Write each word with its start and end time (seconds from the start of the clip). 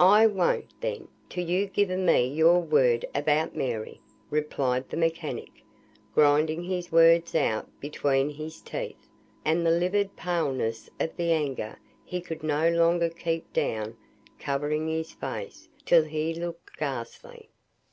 "I 0.00 0.26
won't, 0.26 0.72
then, 0.80 1.06
till 1.28 1.44
you've 1.48 1.72
given 1.72 2.04
me 2.04 2.26
your 2.26 2.58
word 2.58 3.04
about 3.14 3.54
Mary," 3.54 4.00
replied 4.28 4.88
the 4.90 4.96
mechanic, 4.96 5.62
grinding 6.16 6.64
his 6.64 6.90
words 6.90 7.36
out 7.36 7.68
between 7.78 8.28
his 8.30 8.60
teeth, 8.60 9.06
and 9.44 9.64
the 9.64 9.70
livid 9.70 10.16
paleness 10.16 10.90
of 10.98 11.14
the 11.16 11.30
anger 11.30 11.78
he 12.04 12.20
could 12.20 12.42
no 12.42 12.70
longer 12.70 13.08
keep 13.08 13.52
down 13.52 13.96
covering 14.40 14.88
his 14.88 15.12
face 15.12 15.68
till 15.86 16.02
he 16.02 16.34
looked 16.34 16.76
ghastly. 16.76 17.48